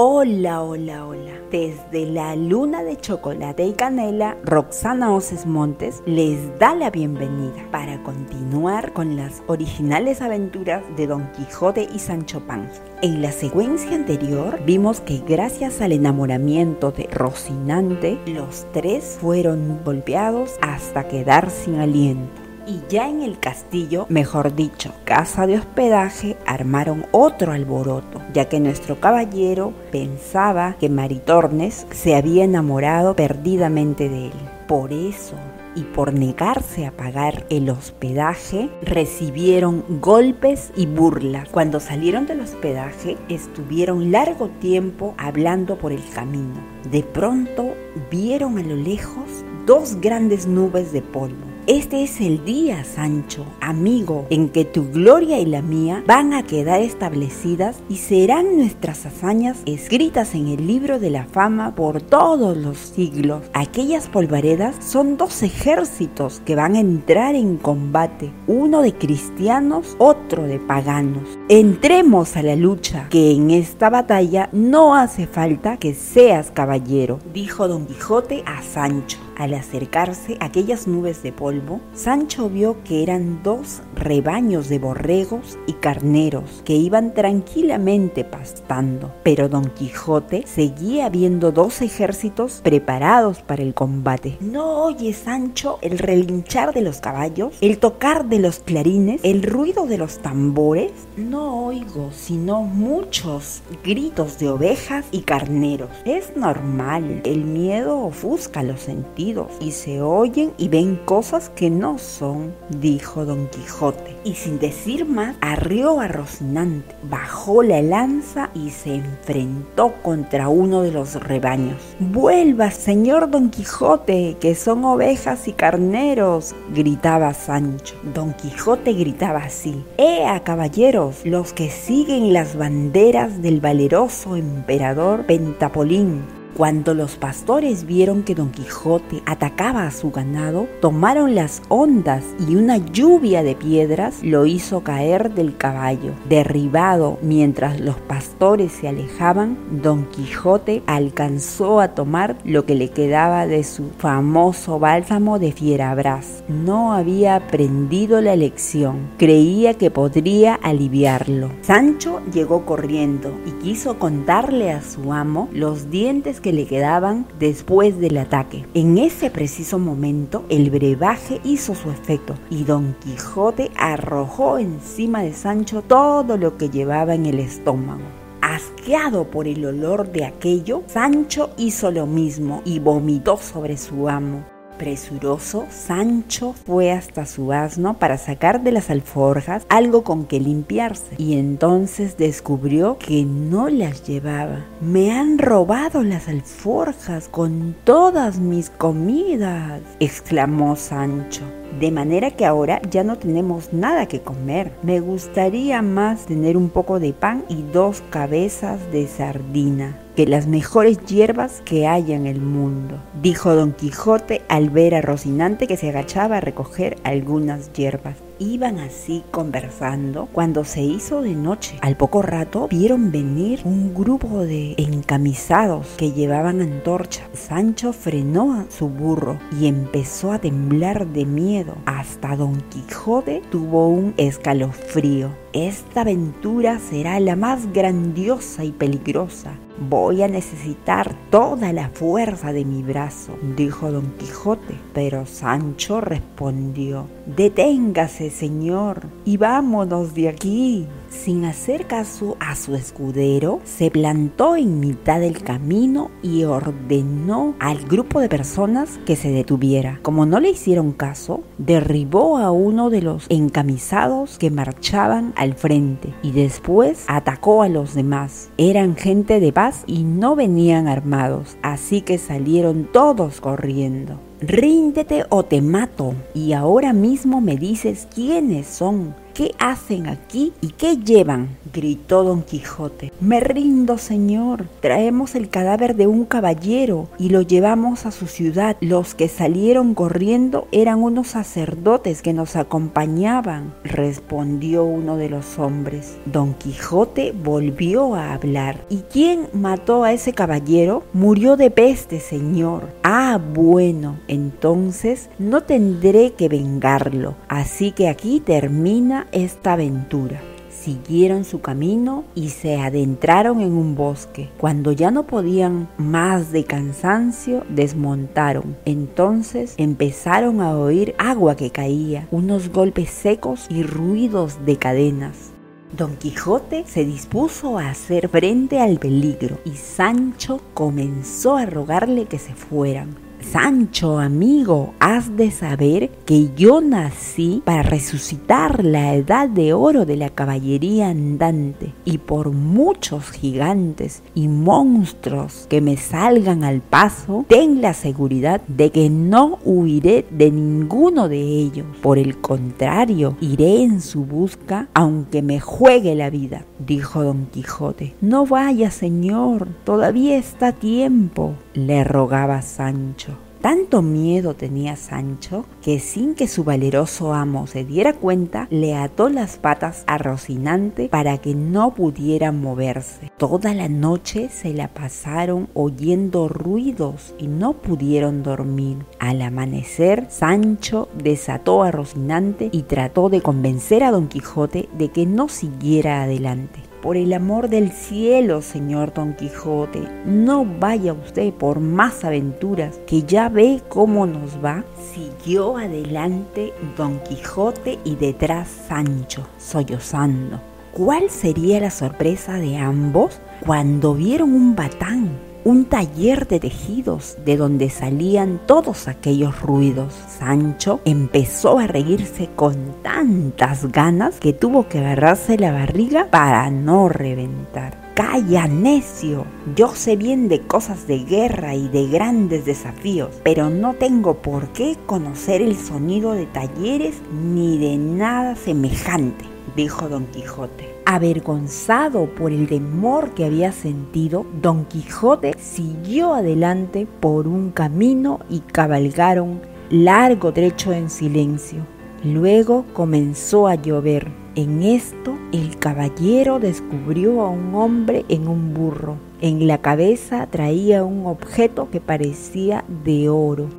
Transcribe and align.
Hola, 0.00 0.62
hola, 0.62 1.06
hola. 1.06 1.32
Desde 1.50 2.06
la 2.06 2.36
luna 2.36 2.84
de 2.84 2.96
chocolate 2.96 3.66
y 3.66 3.72
canela, 3.72 4.36
Roxana 4.44 5.12
Oces 5.12 5.44
Montes 5.44 6.04
les 6.06 6.56
da 6.60 6.76
la 6.76 6.88
bienvenida 6.92 7.66
para 7.72 8.00
continuar 8.04 8.92
con 8.92 9.16
las 9.16 9.42
originales 9.48 10.22
aventuras 10.22 10.84
de 10.96 11.08
Don 11.08 11.32
Quijote 11.32 11.88
y 11.92 11.98
Sancho 11.98 12.38
Panza. 12.46 12.80
En 13.02 13.22
la 13.22 13.32
secuencia 13.32 13.96
anterior 13.96 14.60
vimos 14.64 15.00
que 15.00 15.18
gracias 15.18 15.80
al 15.80 15.90
enamoramiento 15.90 16.92
de 16.92 17.08
Rocinante, 17.10 18.20
los 18.24 18.68
tres 18.72 19.18
fueron 19.20 19.80
golpeados 19.84 20.58
hasta 20.60 21.08
quedar 21.08 21.50
sin 21.50 21.80
aliento 21.80 22.37
y 22.68 22.82
ya 22.88 23.08
en 23.08 23.22
el 23.22 23.40
castillo, 23.40 24.06
mejor 24.10 24.54
dicho, 24.54 24.92
casa 25.04 25.46
de 25.46 25.56
hospedaje, 25.56 26.36
armaron 26.46 27.06
otro 27.12 27.52
alboroto, 27.52 28.20
ya 28.34 28.48
que 28.48 28.60
nuestro 28.60 29.00
caballero 29.00 29.72
pensaba 29.90 30.76
que 30.78 30.90
Maritornes 30.90 31.86
se 31.90 32.14
había 32.14 32.44
enamorado 32.44 33.16
perdidamente 33.16 34.08
de 34.08 34.26
él. 34.26 34.32
Por 34.68 34.92
eso, 34.92 35.34
y 35.74 35.82
por 35.82 36.12
negarse 36.12 36.84
a 36.84 36.92
pagar 36.92 37.46
el 37.48 37.70
hospedaje, 37.70 38.68
recibieron 38.82 39.82
golpes 40.00 40.70
y 40.76 40.84
burlas. 40.84 41.48
Cuando 41.48 41.80
salieron 41.80 42.26
del 42.26 42.40
hospedaje, 42.40 43.16
estuvieron 43.30 44.12
largo 44.12 44.48
tiempo 44.60 45.14
hablando 45.16 45.78
por 45.78 45.92
el 45.92 46.02
camino. 46.10 46.54
De 46.90 47.02
pronto 47.02 47.74
vieron 48.10 48.58
a 48.58 48.62
lo 48.62 48.76
lejos 48.76 49.44
dos 49.66 50.00
grandes 50.02 50.46
nubes 50.46 50.92
de 50.92 51.00
polvo 51.00 51.47
este 51.68 52.02
es 52.02 52.22
el 52.22 52.46
día, 52.46 52.82
Sancho, 52.82 53.44
amigo, 53.60 54.26
en 54.30 54.48
que 54.48 54.64
tu 54.64 54.90
gloria 54.90 55.38
y 55.38 55.44
la 55.44 55.60
mía 55.60 56.02
van 56.06 56.32
a 56.32 56.42
quedar 56.42 56.80
establecidas 56.80 57.82
y 57.90 57.96
serán 57.96 58.56
nuestras 58.56 59.04
hazañas 59.04 59.58
escritas 59.66 60.34
en 60.34 60.48
el 60.48 60.66
libro 60.66 60.98
de 60.98 61.10
la 61.10 61.26
fama 61.26 61.74
por 61.74 62.00
todos 62.00 62.56
los 62.56 62.78
siglos. 62.78 63.42
Aquellas 63.52 64.08
polvaredas 64.08 64.76
son 64.82 65.18
dos 65.18 65.42
ejércitos 65.42 66.40
que 66.46 66.54
van 66.54 66.74
a 66.74 66.80
entrar 66.80 67.34
en 67.34 67.58
combate, 67.58 68.32
uno 68.46 68.80
de 68.80 68.94
cristianos, 68.94 69.94
otro 69.98 70.44
de 70.44 70.58
paganos. 70.58 71.28
Entremos 71.50 72.34
a 72.38 72.42
la 72.42 72.56
lucha, 72.56 73.08
que 73.10 73.32
en 73.32 73.50
esta 73.50 73.90
batalla 73.90 74.48
no 74.52 74.94
hace 74.94 75.26
falta 75.26 75.76
que 75.76 75.92
seas 75.92 76.50
caballero, 76.50 77.18
dijo 77.34 77.68
don 77.68 77.84
Quijote 77.84 78.42
a 78.46 78.62
Sancho. 78.62 79.27
Al 79.38 79.54
acercarse 79.54 80.36
a 80.40 80.46
aquellas 80.46 80.88
nubes 80.88 81.22
de 81.22 81.30
polvo, 81.30 81.80
Sancho 81.94 82.50
vio 82.50 82.82
que 82.82 83.04
eran 83.04 83.40
dos 83.44 83.82
rebaños 83.94 84.68
de 84.68 84.80
borregos 84.80 85.56
y 85.68 85.74
carneros 85.74 86.62
que 86.64 86.74
iban 86.74 87.14
tranquilamente 87.14 88.24
pastando, 88.24 89.14
pero 89.22 89.48
Don 89.48 89.70
Quijote 89.70 90.42
seguía 90.44 91.08
viendo 91.08 91.52
dos 91.52 91.82
ejércitos 91.82 92.60
preparados 92.64 93.40
para 93.42 93.62
el 93.62 93.74
combate. 93.74 94.36
¿No 94.40 94.82
oye 94.82 95.12
Sancho 95.12 95.78
el 95.82 95.98
relinchar 95.98 96.74
de 96.74 96.80
los 96.80 97.00
caballos, 97.00 97.54
el 97.60 97.78
tocar 97.78 98.28
de 98.28 98.40
los 98.40 98.58
clarines, 98.58 99.20
el 99.22 99.44
ruido 99.44 99.86
de 99.86 99.98
los 99.98 100.18
tambores? 100.18 100.90
No 101.16 101.66
oigo 101.66 102.10
sino 102.10 102.62
muchos 102.62 103.62
gritos 103.84 104.40
de 104.40 104.48
ovejas 104.48 105.04
y 105.12 105.20
carneros. 105.20 105.90
Es 106.04 106.36
normal, 106.36 107.20
el 107.24 107.44
miedo 107.44 108.00
ofusca 108.00 108.64
los 108.64 108.80
sentidos 108.80 109.27
y 109.60 109.72
se 109.72 110.00
oyen 110.00 110.52
y 110.56 110.68
ven 110.68 110.96
cosas 111.04 111.50
que 111.50 111.68
no 111.68 111.98
son, 111.98 112.54
dijo 112.80 113.24
don 113.26 113.46
Quijote. 113.48 114.16
Y 114.24 114.34
sin 114.34 114.58
decir 114.58 115.04
más, 115.04 115.36
arrió 115.40 116.00
a 116.00 116.08
Rocinante, 116.08 116.94
bajó 117.02 117.62
la 117.62 117.82
lanza 117.82 118.50
y 118.54 118.70
se 118.70 118.94
enfrentó 118.94 119.92
contra 120.02 120.48
uno 120.48 120.82
de 120.82 120.92
los 120.92 121.14
rebaños. 121.14 121.76
Vuelva, 121.98 122.70
señor 122.70 123.30
don 123.30 123.50
Quijote, 123.50 124.36
que 124.40 124.54
son 124.54 124.84
ovejas 124.84 125.46
y 125.46 125.52
carneros, 125.52 126.54
gritaba 126.74 127.34
Sancho. 127.34 127.96
Don 128.14 128.32
Quijote 128.32 128.92
gritaba 128.94 129.40
así, 129.40 129.84
¡Ea, 129.98 130.42
caballeros, 130.42 131.16
los 131.24 131.52
que 131.52 131.70
siguen 131.70 132.32
las 132.32 132.56
banderas 132.56 133.42
del 133.42 133.60
valeroso 133.60 134.36
emperador 134.36 135.26
Pentapolín! 135.26 136.37
Cuando 136.56 136.92
los 136.92 137.16
pastores 137.16 137.84
vieron 137.84 138.24
que 138.24 138.34
Don 138.34 138.50
Quijote 138.50 139.22
atacaba 139.26 139.86
a 139.86 139.90
su 139.92 140.10
ganado, 140.10 140.66
tomaron 140.80 141.34
las 141.34 141.62
ondas 141.68 142.24
y 142.48 142.56
una 142.56 142.78
lluvia 142.78 143.42
de 143.42 143.54
piedras 143.54 144.22
lo 144.22 144.44
hizo 144.44 144.82
caer 144.82 145.34
del 145.34 145.56
caballo. 145.56 146.12
Derribado 146.28 147.18
mientras 147.22 147.80
los 147.80 147.96
pastores 147.96 148.72
se 148.72 148.88
alejaban, 148.88 149.56
Don 149.82 150.06
Quijote 150.06 150.82
alcanzó 150.86 151.80
a 151.80 151.94
tomar 151.94 152.36
lo 152.44 152.66
que 152.66 152.74
le 152.74 152.90
quedaba 152.90 153.46
de 153.46 153.62
su 153.62 153.90
famoso 153.98 154.78
bálsamo 154.78 155.38
de 155.38 155.52
fierabras. 155.52 156.42
No 156.48 156.92
había 156.92 157.36
aprendido 157.36 158.20
la 158.20 158.34
lección, 158.34 159.10
creía 159.16 159.74
que 159.74 159.90
podría 159.90 160.54
aliviarlo. 160.54 161.50
Sancho 161.62 162.20
llegó 162.32 162.66
corriendo 162.66 163.32
y 163.46 163.50
quiso 163.62 163.98
contarle 163.98 164.72
a 164.72 164.82
su 164.82 165.12
amo 165.12 165.48
los 165.52 165.90
dientes 165.90 166.37
que 166.40 166.52
le 166.52 166.66
quedaban 166.66 167.26
después 167.38 167.98
del 167.98 168.18
ataque. 168.18 168.66
En 168.74 168.98
ese 168.98 169.30
preciso 169.30 169.78
momento, 169.78 170.44
el 170.48 170.70
brebaje 170.70 171.40
hizo 171.44 171.74
su 171.74 171.90
efecto 171.90 172.34
y 172.50 172.64
Don 172.64 172.96
Quijote 173.00 173.70
arrojó 173.76 174.58
encima 174.58 175.22
de 175.22 175.32
Sancho 175.32 175.82
todo 175.82 176.36
lo 176.36 176.56
que 176.56 176.70
llevaba 176.70 177.14
en 177.14 177.26
el 177.26 177.38
estómago. 177.38 178.02
Asqueado 178.40 179.30
por 179.30 179.46
el 179.46 179.64
olor 179.64 180.10
de 180.10 180.24
aquello, 180.24 180.82
Sancho 180.86 181.50
hizo 181.56 181.90
lo 181.90 182.06
mismo 182.06 182.62
y 182.64 182.78
vomitó 182.78 183.36
sobre 183.36 183.76
su 183.76 184.08
amo. 184.08 184.57
Presuroso, 184.78 185.66
Sancho 185.70 186.52
fue 186.52 186.92
hasta 186.92 187.26
su 187.26 187.52
asno 187.52 187.98
para 187.98 188.16
sacar 188.16 188.62
de 188.62 188.72
las 188.72 188.90
alforjas 188.90 189.66
algo 189.68 190.04
con 190.04 190.24
que 190.24 190.38
limpiarse 190.38 191.16
y 191.18 191.36
entonces 191.36 192.16
descubrió 192.16 192.96
que 192.98 193.24
no 193.24 193.68
las 193.68 194.06
llevaba. 194.06 194.64
Me 194.80 195.12
han 195.12 195.38
robado 195.38 196.02
las 196.02 196.28
alforjas 196.28 197.28
con 197.28 197.74
todas 197.84 198.38
mis 198.38 198.70
comidas, 198.70 199.82
exclamó 199.98 200.76
Sancho. 200.76 201.42
De 201.80 201.90
manera 201.90 202.30
que 202.30 202.46
ahora 202.46 202.80
ya 202.90 203.04
no 203.04 203.18
tenemos 203.18 203.72
nada 203.72 204.06
que 204.06 204.20
comer. 204.20 204.72
Me 204.82 205.00
gustaría 205.00 205.82
más 205.82 206.26
tener 206.26 206.56
un 206.56 206.70
poco 206.70 206.98
de 206.98 207.12
pan 207.12 207.44
y 207.48 207.62
dos 207.62 208.02
cabezas 208.10 208.80
de 208.90 209.06
sardina 209.06 209.96
que 210.18 210.26
las 210.26 210.48
mejores 210.48 210.98
hierbas 211.06 211.62
que 211.64 211.86
haya 211.86 212.16
en 212.16 212.26
el 212.26 212.40
mundo, 212.40 213.00
dijo 213.22 213.54
don 213.54 213.70
Quijote 213.70 214.42
al 214.48 214.68
ver 214.68 214.96
a 214.96 215.00
Rocinante 215.00 215.68
que 215.68 215.76
se 215.76 215.90
agachaba 215.90 216.38
a 216.38 216.40
recoger 216.40 216.96
algunas 217.04 217.72
hierbas. 217.72 218.16
Iban 218.40 218.80
así 218.80 219.22
conversando 219.30 220.26
cuando 220.32 220.64
se 220.64 220.82
hizo 220.82 221.22
de 221.22 221.36
noche. 221.36 221.78
Al 221.82 221.96
poco 221.96 222.22
rato 222.22 222.66
vieron 222.66 223.12
venir 223.12 223.60
un 223.62 223.94
grupo 223.94 224.40
de 224.40 224.74
encamisados 224.76 225.86
que 225.96 226.10
llevaban 226.10 226.62
antorcha. 226.62 227.22
Sancho 227.32 227.92
frenó 227.92 228.54
a 228.54 228.64
su 228.76 228.88
burro 228.88 229.38
y 229.60 229.68
empezó 229.68 230.32
a 230.32 230.40
temblar 230.40 231.06
de 231.06 231.26
miedo. 231.26 231.76
Hasta 231.86 232.34
Don 232.34 232.60
Quijote 232.70 233.40
tuvo 233.52 233.86
un 233.86 234.14
escalofrío. 234.16 235.30
Esta 235.52 236.00
aventura 236.00 236.80
será 236.80 237.20
la 237.20 237.36
más 237.36 237.72
grandiosa 237.72 238.64
y 238.64 238.72
peligrosa. 238.72 239.56
Voy 239.80 240.22
a 240.22 240.28
necesitar 240.28 241.14
toda 241.30 241.72
la 241.72 241.88
fuerza 241.90 242.52
de 242.52 242.64
mi 242.64 242.82
brazo, 242.82 243.38
dijo 243.56 243.92
don 243.92 244.10
Quijote. 244.18 244.74
Pero 244.92 245.24
Sancho 245.24 246.00
respondió, 246.00 247.06
Deténgase, 247.26 248.30
señor, 248.30 249.02
y 249.24 249.36
vámonos 249.36 250.14
de 250.14 250.28
aquí. 250.30 250.86
Sin 251.10 251.44
hacer 251.44 251.86
caso 251.86 252.36
a 252.38 252.54
su 252.54 252.74
escudero, 252.74 253.60
se 253.64 253.90
plantó 253.90 254.56
en 254.56 254.78
mitad 254.78 255.20
del 255.20 255.42
camino 255.42 256.10
y 256.22 256.44
ordenó 256.44 257.54
al 257.60 257.78
grupo 257.84 258.20
de 258.20 258.28
personas 258.28 258.98
que 259.06 259.16
se 259.16 259.30
detuviera. 259.30 260.00
Como 260.02 260.26
no 260.26 260.38
le 260.38 260.50
hicieron 260.50 260.92
caso, 260.92 261.42
derribó 261.56 262.38
a 262.38 262.50
uno 262.50 262.90
de 262.90 263.02
los 263.02 263.26
encamisados 263.30 264.38
que 264.38 264.50
marchaban 264.50 265.32
al 265.36 265.54
frente 265.54 266.12
y 266.22 266.32
después 266.32 267.04
atacó 267.08 267.62
a 267.62 267.68
los 267.68 267.94
demás. 267.94 268.50
Eran 268.58 268.96
gente 268.96 269.40
de 269.40 269.52
paz 269.52 269.84
y 269.86 270.02
no 270.04 270.36
venían 270.36 270.88
armados, 270.88 271.56
así 271.62 272.02
que 272.02 272.18
salieron 272.18 272.88
todos 272.92 273.40
corriendo. 273.40 274.20
Ríndete 274.40 275.24
o 275.30 275.44
te 275.44 275.60
mato. 275.62 276.14
Y 276.32 276.52
ahora 276.52 276.92
mismo 276.92 277.40
me 277.40 277.56
dices 277.56 278.06
quiénes 278.14 278.66
son 278.68 279.14
qué 279.38 279.54
hacen 279.60 280.08
aquí 280.08 280.52
y 280.60 280.70
qué 280.70 280.96
llevan? 280.96 281.58
gritó 281.72 282.24
don 282.24 282.42
Quijote. 282.42 283.12
Me 283.20 283.38
rindo, 283.38 283.98
señor. 283.98 284.66
Traemos 284.80 285.36
el 285.36 285.48
cadáver 285.48 285.94
de 285.94 286.08
un 286.08 286.24
caballero 286.24 287.08
y 287.18 287.28
lo 287.28 287.42
llevamos 287.42 288.04
a 288.04 288.10
su 288.10 288.26
ciudad. 288.26 288.76
Los 288.80 289.14
que 289.14 289.28
salieron 289.28 289.94
corriendo 289.94 290.66
eran 290.72 291.00
unos 291.02 291.28
sacerdotes 291.28 292.20
que 292.20 292.32
nos 292.32 292.56
acompañaban, 292.56 293.74
respondió 293.84 294.82
uno 294.84 295.16
de 295.16 295.28
los 295.28 295.58
hombres. 295.60 296.16
Don 296.26 296.54
Quijote 296.54 297.32
volvió 297.32 298.16
a 298.16 298.32
hablar. 298.32 298.84
¿Y 298.88 299.02
quién 299.12 299.46
mató 299.52 300.02
a 300.02 300.12
ese 300.12 300.32
caballero? 300.32 301.04
Murió 301.12 301.56
de 301.56 301.70
peste, 301.70 302.18
señor. 302.18 302.88
Ah, 303.04 303.38
bueno, 303.54 304.18
entonces 304.26 305.28
no 305.38 305.62
tendré 305.62 306.32
que 306.32 306.48
vengarlo. 306.48 307.36
Así 307.48 307.92
que 307.92 308.08
aquí 308.08 308.40
termina 308.40 309.27
esta 309.32 309.74
aventura 309.74 310.40
siguieron 310.78 311.44
su 311.44 311.60
camino 311.60 312.24
y 312.34 312.50
se 312.50 312.76
adentraron 312.76 313.60
en 313.60 313.72
un 313.72 313.94
bosque. 313.94 314.48
Cuando 314.58 314.92
ya 314.92 315.10
no 315.10 315.26
podían 315.26 315.88
más 315.98 316.52
de 316.52 316.64
cansancio, 316.64 317.64
desmontaron. 317.68 318.76
Entonces 318.84 319.74
empezaron 319.76 320.60
a 320.60 320.76
oír 320.76 321.14
agua 321.18 321.56
que 321.56 321.70
caía, 321.70 322.26
unos 322.30 322.70
golpes 322.70 323.10
secos 323.10 323.66
y 323.68 323.82
ruidos 323.82 324.64
de 324.64 324.76
cadenas. 324.76 325.52
Don 325.96 326.16
Quijote 326.16 326.84
se 326.86 327.04
dispuso 327.04 327.78
a 327.78 327.90
hacer 327.90 328.28
frente 328.28 328.78
al 328.78 328.98
peligro 328.98 329.58
y 329.64 329.70
Sancho 329.72 330.60
comenzó 330.74 331.56
a 331.56 331.66
rogarle 331.66 332.26
que 332.26 332.38
se 332.38 332.54
fueran. 332.54 333.27
Sancho, 333.40 334.18
amigo, 334.18 334.92
has 334.98 335.36
de 335.36 335.50
saber 335.50 336.10
que 336.26 336.50
yo 336.54 336.80
nací 336.80 337.62
para 337.64 337.82
resucitar 337.82 338.84
la 338.84 339.14
edad 339.14 339.48
de 339.48 339.72
oro 339.72 340.04
de 340.04 340.16
la 340.16 340.28
caballería 340.28 341.08
andante 341.08 341.94
y 342.04 342.18
por 342.18 342.52
muchos 342.52 343.30
gigantes 343.30 344.22
y 344.34 344.48
monstruos 344.48 345.66
que 345.70 345.80
me 345.80 345.96
salgan 345.96 346.62
al 346.62 346.80
paso, 346.80 347.46
ten 347.48 347.80
la 347.80 347.94
seguridad 347.94 348.60
de 348.68 348.90
que 348.90 349.08
no 349.08 349.58
huiré 349.64 350.26
de 350.30 350.50
ninguno 350.50 351.28
de 351.28 351.40
ellos. 351.40 351.86
Por 352.02 352.18
el 352.18 352.38
contrario, 352.38 353.36
iré 353.40 353.82
en 353.82 354.02
su 354.02 354.24
busca 354.24 354.88
aunque 354.92 355.42
me 355.42 355.60
juegue 355.60 356.14
la 356.14 356.28
vida, 356.28 356.64
dijo 356.78 357.22
don 357.22 357.46
Quijote. 357.46 358.14
No 358.20 358.44
vaya, 358.44 358.90
señor, 358.90 359.68
todavía 359.84 360.36
está 360.36 360.72
tiempo, 360.72 361.54
le 361.72 362.04
rogaba 362.04 362.60
Sancho. 362.62 363.37
Tanto 363.60 364.02
miedo 364.02 364.54
tenía 364.54 364.94
Sancho 364.94 365.64
que 365.82 365.98
sin 365.98 366.34
que 366.34 366.46
su 366.46 366.62
valeroso 366.62 367.34
amo 367.34 367.66
se 367.66 367.84
diera 367.84 368.12
cuenta, 368.12 368.68
le 368.70 368.94
ató 368.94 369.28
las 369.28 369.56
patas 369.56 370.04
a 370.06 370.16
Rocinante 370.16 371.08
para 371.08 371.38
que 371.38 371.54
no 371.54 371.92
pudiera 371.92 372.52
moverse. 372.52 373.32
Toda 373.36 373.74
la 373.74 373.88
noche 373.88 374.48
se 374.48 374.72
la 374.74 374.88
pasaron 374.88 375.68
oyendo 375.74 376.48
ruidos 376.48 377.34
y 377.38 377.48
no 377.48 377.72
pudieron 377.72 378.42
dormir. 378.42 378.98
Al 379.18 379.42
amanecer, 379.42 380.26
Sancho 380.30 381.08
desató 381.14 381.82
a 381.82 381.90
Rocinante 381.90 382.68
y 382.70 382.82
trató 382.82 383.28
de 383.28 383.40
convencer 383.40 384.04
a 384.04 384.12
Don 384.12 384.28
Quijote 384.28 384.88
de 384.96 385.08
que 385.08 385.26
no 385.26 385.48
siguiera 385.48 386.22
adelante. 386.22 386.87
Por 387.02 387.16
el 387.16 387.32
amor 387.32 387.68
del 387.68 387.92
cielo, 387.92 388.60
señor 388.60 389.14
Don 389.14 389.34
Quijote, 389.34 390.02
no 390.26 390.64
vaya 390.64 391.12
usted 391.12 391.52
por 391.52 391.78
más 391.78 392.24
aventuras, 392.24 392.98
que 393.06 393.22
ya 393.22 393.48
ve 393.48 393.80
cómo 393.88 394.26
nos 394.26 394.62
va. 394.62 394.82
Siguió 395.14 395.76
adelante 395.76 396.72
Don 396.96 397.20
Quijote 397.20 397.98
y 398.04 398.16
detrás 398.16 398.68
Sancho, 398.88 399.46
sollozando. 399.58 400.60
¿Cuál 400.92 401.30
sería 401.30 401.78
la 401.78 401.90
sorpresa 401.90 402.54
de 402.54 402.76
ambos 402.76 403.40
cuando 403.64 404.14
vieron 404.14 404.52
un 404.52 404.74
batán 404.74 405.47
un 405.68 405.84
taller 405.84 406.48
de 406.48 406.60
tejidos 406.60 407.36
de 407.44 407.58
donde 407.58 407.90
salían 407.90 408.58
todos 408.64 409.06
aquellos 409.06 409.60
ruidos. 409.60 410.14
Sancho 410.38 411.00
empezó 411.04 411.78
a 411.78 411.86
reírse 411.86 412.48
con 412.56 412.94
tantas 413.02 413.92
ganas 413.92 414.40
que 414.40 414.54
tuvo 414.54 414.88
que 414.88 415.00
agarrarse 415.00 415.58
la 415.58 415.70
barriga 415.70 416.28
para 416.30 416.70
no 416.70 417.10
reventar. 417.10 418.14
Calla, 418.14 418.66
necio. 418.66 419.44
Yo 419.76 419.94
sé 419.94 420.16
bien 420.16 420.48
de 420.48 420.62
cosas 420.62 421.06
de 421.06 421.18
guerra 421.18 421.74
y 421.74 421.88
de 421.88 422.06
grandes 422.06 422.64
desafíos, 422.64 423.28
pero 423.44 423.68
no 423.68 423.92
tengo 423.92 424.38
por 424.40 424.68
qué 424.68 424.96
conocer 425.04 425.60
el 425.60 425.76
sonido 425.76 426.32
de 426.32 426.46
talleres 426.46 427.16
ni 427.30 427.76
de 427.76 427.98
nada 427.98 428.56
semejante, 428.56 429.44
dijo 429.76 430.08
Don 430.08 430.24
Quijote. 430.28 430.97
Avergonzado 431.10 432.26
por 432.34 432.52
el 432.52 432.68
temor 432.68 433.30
que 433.30 433.46
había 433.46 433.72
sentido, 433.72 434.44
Don 434.60 434.84
Quijote 434.84 435.54
siguió 435.58 436.34
adelante 436.34 437.06
por 437.20 437.48
un 437.48 437.70
camino 437.70 438.40
y 438.50 438.60
cabalgaron 438.60 439.62
largo 439.88 440.52
trecho 440.52 440.92
en 440.92 441.08
silencio. 441.08 441.78
Luego 442.22 442.84
comenzó 442.92 443.68
a 443.68 443.76
llover. 443.76 444.28
En 444.54 444.82
esto 444.82 445.38
el 445.50 445.78
caballero 445.78 446.58
descubrió 446.58 447.40
a 447.40 447.48
un 447.48 447.74
hombre 447.74 448.26
en 448.28 448.46
un 448.46 448.74
burro. 448.74 449.16
En 449.40 449.66
la 449.66 449.78
cabeza 449.78 450.46
traía 450.50 451.04
un 451.04 451.24
objeto 451.24 451.88
que 451.90 452.02
parecía 452.02 452.84
de 453.02 453.30
oro. 453.30 453.70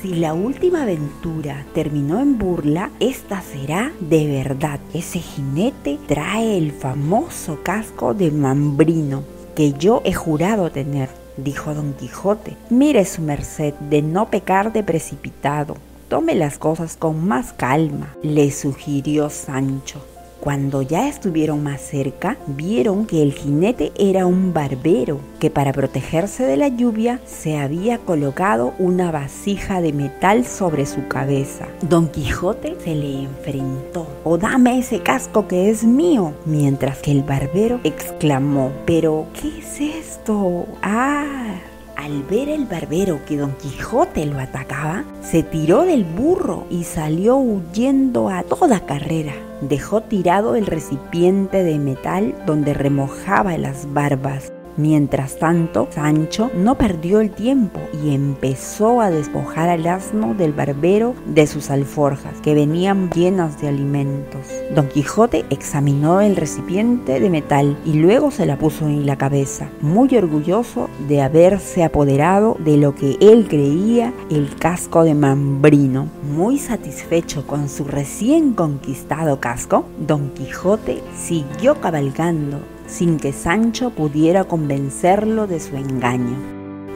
Si 0.00 0.14
la 0.14 0.32
última 0.32 0.82
aventura 0.82 1.66
terminó 1.74 2.20
en 2.20 2.38
burla, 2.38 2.92
esta 3.00 3.42
será 3.42 3.90
de 3.98 4.28
verdad. 4.28 4.78
Ese 4.94 5.18
jinete 5.18 5.98
trae 6.06 6.56
el 6.56 6.70
famoso 6.70 7.58
casco 7.64 8.14
de 8.14 8.30
Mambrino 8.30 9.24
que 9.56 9.72
yo 9.72 10.00
he 10.04 10.12
jurado 10.12 10.70
tener, 10.70 11.08
dijo 11.36 11.74
don 11.74 11.94
Quijote. 11.94 12.56
Mire 12.70 13.04
su 13.06 13.22
merced 13.22 13.74
de 13.90 14.02
no 14.02 14.30
pecar 14.30 14.72
de 14.72 14.84
precipitado. 14.84 15.76
Tome 16.08 16.36
las 16.36 16.58
cosas 16.58 16.96
con 16.96 17.26
más 17.26 17.52
calma, 17.52 18.14
le 18.22 18.52
sugirió 18.52 19.30
Sancho. 19.30 20.00
Cuando 20.48 20.80
ya 20.80 21.08
estuvieron 21.08 21.62
más 21.62 21.78
cerca, 21.82 22.38
vieron 22.46 23.04
que 23.04 23.22
el 23.22 23.34
jinete 23.34 23.92
era 23.98 24.24
un 24.24 24.54
barbero, 24.54 25.20
que 25.40 25.50
para 25.50 25.74
protegerse 25.74 26.42
de 26.42 26.56
la 26.56 26.68
lluvia 26.68 27.20
se 27.26 27.58
había 27.58 27.98
colocado 27.98 28.72
una 28.78 29.10
vasija 29.10 29.82
de 29.82 29.92
metal 29.92 30.46
sobre 30.46 30.86
su 30.86 31.06
cabeza. 31.06 31.66
Don 31.82 32.08
Quijote 32.08 32.78
se 32.82 32.94
le 32.94 33.24
enfrentó. 33.24 34.06
¡O 34.24 34.30
oh, 34.30 34.38
dame 34.38 34.78
ese 34.78 35.00
casco 35.00 35.46
que 35.46 35.68
es 35.68 35.84
mío! 35.84 36.32
Mientras 36.46 36.96
que 37.00 37.10
el 37.10 37.24
barbero 37.24 37.80
exclamó, 37.84 38.72
¿pero 38.86 39.26
qué 39.34 39.58
es 39.58 39.78
esto? 39.82 40.64
¡Ah! 40.80 41.60
Al 42.08 42.22
ver 42.22 42.48
el 42.48 42.64
barbero 42.64 43.20
que 43.26 43.36
Don 43.36 43.52
Quijote 43.52 44.24
lo 44.24 44.38
atacaba, 44.38 45.04
se 45.20 45.42
tiró 45.42 45.82
del 45.82 46.04
burro 46.04 46.64
y 46.70 46.84
salió 46.84 47.36
huyendo 47.36 48.30
a 48.30 48.44
toda 48.44 48.80
carrera. 48.86 49.34
Dejó 49.60 50.00
tirado 50.00 50.54
el 50.54 50.64
recipiente 50.64 51.62
de 51.62 51.78
metal 51.78 52.34
donde 52.46 52.72
remojaba 52.72 53.58
las 53.58 53.92
barbas 53.92 54.52
Mientras 54.78 55.40
tanto, 55.40 55.88
Sancho 55.90 56.52
no 56.54 56.78
perdió 56.78 57.18
el 57.18 57.32
tiempo 57.32 57.80
y 58.00 58.14
empezó 58.14 59.00
a 59.00 59.10
despojar 59.10 59.68
al 59.68 59.84
asno 59.88 60.34
del 60.34 60.52
barbero 60.52 61.16
de 61.26 61.48
sus 61.48 61.70
alforjas, 61.70 62.40
que 62.44 62.54
venían 62.54 63.10
llenas 63.10 63.60
de 63.60 63.66
alimentos. 63.66 64.46
Don 64.76 64.86
Quijote 64.86 65.44
examinó 65.50 66.20
el 66.20 66.36
recipiente 66.36 67.18
de 67.18 67.28
metal 67.28 67.76
y 67.84 67.94
luego 67.94 68.30
se 68.30 68.46
la 68.46 68.56
puso 68.56 68.86
en 68.86 69.04
la 69.04 69.18
cabeza, 69.18 69.68
muy 69.80 70.16
orgulloso 70.16 70.88
de 71.08 71.22
haberse 71.22 71.82
apoderado 71.82 72.56
de 72.60 72.76
lo 72.76 72.94
que 72.94 73.16
él 73.20 73.48
creía 73.48 74.12
el 74.30 74.54
casco 74.54 75.02
de 75.02 75.14
Mambrino. 75.14 76.06
Muy 76.36 76.56
satisfecho 76.58 77.44
con 77.48 77.68
su 77.68 77.82
recién 77.82 78.52
conquistado 78.52 79.40
casco, 79.40 79.86
Don 80.06 80.30
Quijote 80.30 81.02
siguió 81.16 81.80
cabalgando 81.80 82.60
sin 82.88 83.18
que 83.18 83.32
Sancho 83.32 83.90
pudiera 83.90 84.44
convencerlo 84.44 85.46
de 85.46 85.60
su 85.60 85.76
engaño. 85.76 86.36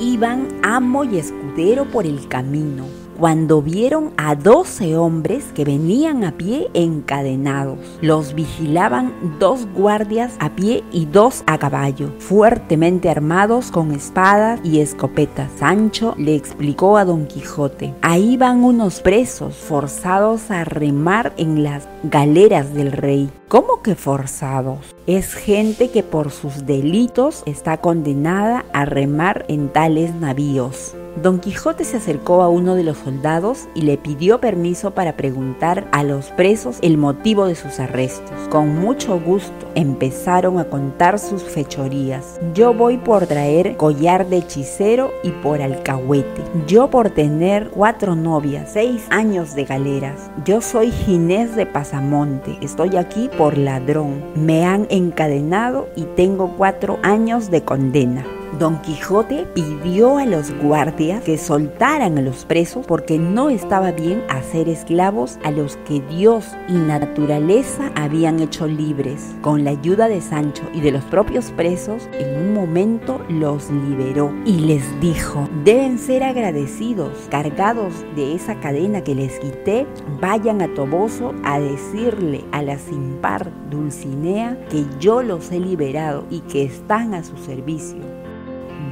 Iban 0.01 0.49
amo 0.65 1.05
y 1.05 1.19
escudero 1.19 1.85
por 1.85 2.07
el 2.07 2.27
camino 2.27 3.02
cuando 3.23 3.63
vieron 3.63 4.11
a 4.17 4.35
doce 4.35 4.97
hombres 4.97 5.45
que 5.55 5.65
venían 5.65 6.25
a 6.25 6.33
pie 6.33 6.69
encadenados. 6.75 7.79
Los 8.01 8.35
vigilaban 8.35 9.13
dos 9.39 9.69
guardias 9.77 10.35
a 10.41 10.57
pie 10.57 10.83
y 10.91 11.05
dos 11.05 11.45
a 11.47 11.57
caballo, 11.57 12.13
fuertemente 12.19 13.09
armados 13.09 13.71
con 13.71 13.93
espadas 13.93 14.59
y 14.65 14.81
escopetas. 14.81 15.53
Sancho 15.57 16.17
le 16.19 16.35
explicó 16.35 16.97
a 16.97 17.05
Don 17.05 17.27
Quijote, 17.29 17.95
ahí 18.03 18.37
van 18.37 18.65
unos 18.65 18.99
presos 18.99 19.55
forzados 19.55 20.51
a 20.51 20.65
remar 20.65 21.33
en 21.37 21.63
las 21.63 21.87
galeras 22.03 22.75
del 22.75 22.91
rey. 22.91 23.31
¿Cómo 23.47 23.83
que 23.83 23.95
forzados? 23.95 24.97
Es 25.07 25.35
gente 25.35 25.93
que 25.93 26.03
por 26.03 26.33
sus 26.33 26.67
delitos 26.67 27.45
está 27.47 27.77
condenada 27.77 28.65
a 28.73 28.85
remar 28.85 29.45
en 29.47 29.69
tales 29.69 30.13
navíos. 30.13 30.97
Don 31.21 31.41
Quijote 31.41 31.85
se 31.85 31.99
acercó 31.99 32.43
a 32.43 32.49
uno 32.49 32.75
de 32.75 32.85
los 32.85 32.97
soldados 32.97 33.69
y 33.75 33.83
le 33.83 33.99
pidió 33.99 34.41
permiso 34.41 34.93
para 34.93 35.15
preguntar 35.15 35.87
a 35.93 36.05
los 36.05 36.31
presos 36.31 36.79
el 36.81 36.97
motivo 36.97 37.47
de 37.47 37.55
sus 37.55 37.81
arrestos. 37.81 38.33
Con 38.49 38.79
mucho 38.81 39.21
gusto 39.21 39.53
empezaron 39.75 40.59
a 40.59 40.65
contar 40.65 41.19
sus 41.19 41.43
fechorías. 41.43 42.41
Yo 42.55 42.73
voy 42.73 42.97
por 42.97 43.27
traer 43.27 43.77
collar 43.77 44.27
de 44.29 44.39
hechicero 44.39 45.11
y 45.23 45.31
por 45.31 45.61
alcahuete. 45.61 46.43
Yo 46.67 46.89
por 46.89 47.11
tener 47.11 47.69
cuatro 47.69 48.17
novias, 48.17 48.71
seis 48.73 49.07
años 49.11 49.55
de 49.55 49.65
galeras. 49.65 50.31
Yo 50.47 50.63
soy 50.63 50.91
Ginés 50.91 51.55
de 51.55 51.67
Pasamonte. 51.67 52.57
Estoy 52.63 52.97
aquí 52.97 53.29
por 53.37 53.59
ladrón. 53.59 54.25
Me 54.35 54.65
han 54.65 54.87
encadenado 54.89 55.89
y 55.95 56.05
tengo 56.17 56.55
cuatro 56.57 56.99
años 57.03 57.51
de 57.51 57.63
condena. 57.63 58.25
Don 58.59 58.81
Quijote 58.83 59.47
pidió 59.55 60.19
a 60.19 60.27
los 60.27 60.53
guardias 60.59 61.25
que 61.25 61.39
soltaran 61.39 62.19
a 62.19 62.21
los 62.21 62.45
presos 62.45 62.87
porque 62.87 63.19
no 63.19 63.49
estaba 63.49 63.93
bien 63.93 64.23
hacer 64.29 64.69
esclavos 64.69 65.39
a 65.43 65.51
los 65.51 65.77
que 65.79 66.01
Dios 66.01 66.47
y 66.69 66.75
naturaleza 66.75 67.91
habían 67.95 68.41
hecho 68.41 68.67
libres. 68.67 69.35
Con 69.41 69.65
la 69.65 69.71
ayuda 69.71 70.09
de 70.09 70.21
Sancho 70.21 70.65
y 70.75 70.81
de 70.81 70.93
los 70.93 71.03
propios 71.05 71.51
presos, 71.53 72.09
en 72.13 72.39
un 72.39 72.55
momento 72.55 73.21
los 73.29 73.71
liberó 73.71 74.33
y 74.45 74.59
les 74.61 75.01
dijo, 75.01 75.49
deben 75.65 75.99
ser 75.99 76.23
agradecidos, 76.23 77.29
cargados 77.31 77.95
de 78.17 78.35
esa 78.35 78.61
cadena 78.61 79.03
que 79.03 79.15
les 79.15 79.39
quité, 79.39 79.87
vayan 80.21 80.61
a 80.61 80.73
Toboso 80.75 81.35
a 81.43 81.59
decirle 81.59 82.45
a 82.53 82.63
la 82.63 82.79
sin 82.79 83.17
par 83.23 83.51
Dulcinea 83.71 84.59
que 84.69 84.85
yo 85.01 85.23
los 85.23 85.51
he 85.51 85.59
liberado 85.59 86.27
y 86.31 86.41
que 86.41 86.65
están 86.65 87.15
a 87.15 87.25
su 87.25 87.37
servicio. 87.39 88.12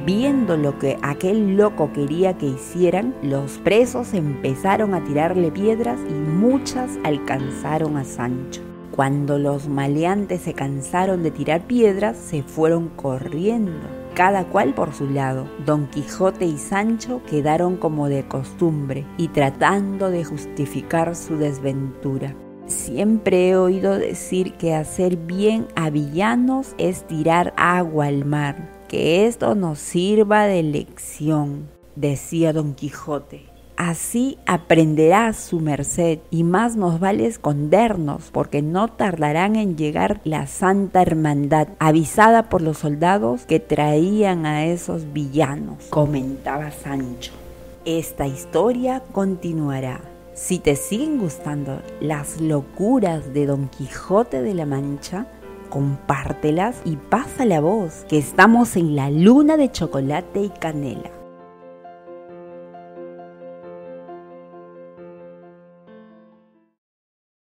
Viendo 0.05 0.57
lo 0.57 0.79
que 0.79 0.97
aquel 1.03 1.57
loco 1.57 1.93
quería 1.93 2.35
que 2.35 2.47
hicieran, 2.47 3.13
los 3.21 3.59
presos 3.59 4.15
empezaron 4.15 4.95
a 4.95 5.03
tirarle 5.03 5.51
piedras 5.51 5.99
y 6.09 6.13
muchas 6.13 6.97
alcanzaron 7.03 7.97
a 7.97 8.03
Sancho. 8.03 8.61
Cuando 8.89 9.37
los 9.37 9.67
maleantes 9.67 10.41
se 10.41 10.53
cansaron 10.53 11.21
de 11.21 11.29
tirar 11.29 11.67
piedras, 11.67 12.17
se 12.17 12.41
fueron 12.41 12.89
corriendo, 12.89 13.87
cada 14.15 14.45
cual 14.45 14.73
por 14.73 14.91
su 14.91 15.07
lado. 15.07 15.47
Don 15.67 15.85
Quijote 15.85 16.45
y 16.45 16.57
Sancho 16.57 17.21
quedaron 17.29 17.77
como 17.77 18.09
de 18.09 18.27
costumbre 18.27 19.05
y 19.17 19.27
tratando 19.27 20.09
de 20.09 20.23
justificar 20.23 21.15
su 21.15 21.37
desventura. 21.37 22.33
Siempre 22.65 23.49
he 23.49 23.55
oído 23.55 23.99
decir 23.99 24.53
que 24.53 24.73
hacer 24.73 25.15
bien 25.15 25.67
a 25.75 25.91
villanos 25.91 26.73
es 26.79 27.05
tirar 27.05 27.53
agua 27.55 28.07
al 28.07 28.25
mar 28.25 28.80
que 28.91 29.25
esto 29.25 29.55
nos 29.55 29.79
sirva 29.79 30.47
de 30.47 30.63
lección, 30.63 31.69
decía 31.95 32.51
don 32.51 32.73
Quijote. 32.73 33.45
Así 33.77 34.37
aprenderá 34.45 35.31
su 35.31 35.61
merced 35.61 36.19
y 36.29 36.43
más 36.43 36.75
nos 36.75 36.99
vale 36.99 37.25
escondernos 37.25 38.31
porque 38.33 38.61
no 38.61 38.89
tardarán 38.89 39.55
en 39.55 39.77
llegar 39.77 40.19
la 40.25 40.45
Santa 40.45 41.01
Hermandad, 41.01 41.69
avisada 41.79 42.49
por 42.49 42.61
los 42.61 42.79
soldados 42.79 43.45
que 43.45 43.61
traían 43.61 44.45
a 44.45 44.65
esos 44.65 45.13
villanos, 45.13 45.85
comentaba 45.89 46.69
Sancho. 46.71 47.31
Esta 47.85 48.27
historia 48.27 49.03
continuará. 49.13 50.01
Si 50.33 50.59
te 50.59 50.75
siguen 50.75 51.17
gustando 51.17 51.81
las 52.01 52.41
locuras 52.41 53.33
de 53.33 53.45
Don 53.45 53.69
Quijote 53.69 54.41
de 54.41 54.53
la 54.53 54.65
Mancha, 54.65 55.27
compártelas 55.71 56.79
y 56.85 56.97
pasa 56.97 57.45
la 57.45 57.59
voz 57.61 58.05
que 58.07 58.19
estamos 58.19 58.75
en 58.75 58.95
la 58.95 59.09
luna 59.09 59.57
de 59.57 59.71
chocolate 59.71 60.41
y 60.41 60.49
canela. 60.49 61.20